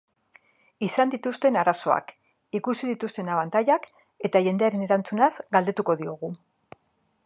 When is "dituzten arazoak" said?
1.15-2.09